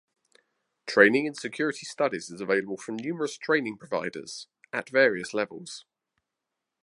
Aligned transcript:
Training 0.87 1.27
in 1.27 1.35
Security 1.35 1.85
Studies 1.85 2.31
is 2.31 2.41
available 2.41 2.75
from 2.75 2.95
numerous 2.95 3.37
training 3.37 3.77
providers- 3.77 4.47
at 4.73 4.89
various 4.89 5.31
levels. 5.31 5.85